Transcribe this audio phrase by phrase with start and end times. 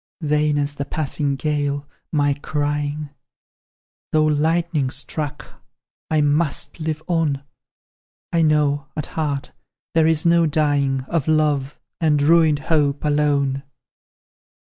[0.23, 3.11] "Vain as the passing gale, my crying;
[4.11, 5.61] Though lightning struck,
[6.09, 7.43] I must live on;
[8.33, 9.51] I know, at heart,
[9.93, 13.61] there is no dying Of love, and ruined hope, alone.